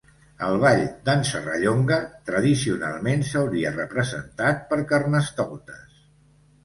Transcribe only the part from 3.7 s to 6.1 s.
representat per Carnestoltes.